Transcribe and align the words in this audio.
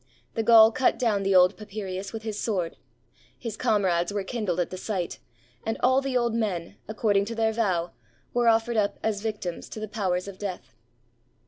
The 0.33 0.41
Gaul 0.41 0.71
cut 0.71 0.97
down 0.97 1.21
the 1.21 1.35
old 1.35 1.55
Papirius 1.55 2.11
with 2.11 2.23
his 2.23 2.39
sword; 2.39 2.77
his 3.37 3.55
comrades 3.55 4.11
were 4.11 4.23
kindled 4.23 4.59
at 4.59 4.71
the 4.71 4.75
sight, 4.77 5.19
and 5.63 5.77
all 5.83 6.01
the 6.01 6.17
old 6.17 6.33
men, 6.33 6.75
according 6.87 7.25
to 7.25 7.35
their 7.35 7.51
vow, 7.53 7.91
were 8.33 8.47
offered 8.47 8.77
up 8.77 8.97
as 9.03 9.21
victims 9.21 9.69
to 9.69 9.79
the 9.79 9.87
powers 9.87 10.27
of 10.27 10.39
death. 10.39 10.73